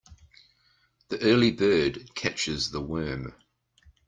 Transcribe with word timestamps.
The 1.09 1.19
early 1.21 1.51
bird 1.51 2.15
catches 2.15 2.71
the 2.71 2.81
worm. 2.81 3.35